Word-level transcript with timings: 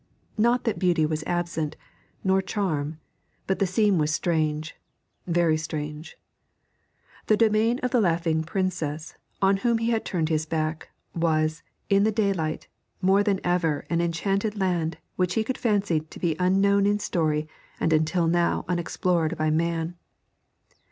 Not 0.35 0.63
that 0.63 0.79
beauty 0.79 1.05
was 1.05 1.23
absent, 1.27 1.75
nor 2.23 2.41
charm, 2.41 2.99
but 3.45 3.59
the 3.59 3.67
scene 3.67 3.99
was 3.99 4.11
strange, 4.11 4.75
very 5.27 5.57
strange; 5.57 6.17
the 7.27 7.37
domain 7.37 7.77
of 7.83 7.91
the 7.91 8.01
laughing 8.01 8.43
princess, 8.43 9.13
on 9.43 9.57
whom 9.57 9.77
he 9.77 9.91
had 9.91 10.03
turned 10.03 10.29
his 10.29 10.47
back, 10.47 10.89
was, 11.13 11.61
in 11.87 12.03
the 12.03 12.11
daylight, 12.11 12.67
more 12.99 13.21
than 13.21 13.39
ever 13.43 13.85
an 13.91 14.01
enchanted 14.01 14.59
land 14.59 14.97
which 15.17 15.35
he 15.35 15.43
could 15.43 15.59
fancy 15.59 15.99
to 15.99 16.19
be 16.19 16.35
unknown 16.39 16.87
in 16.87 16.97
story 16.97 17.47
and 17.79 17.93
until 17.93 18.25
now 18.25 18.65
unexplored 18.67 19.37
by 19.37 19.51
man. 19.51 19.95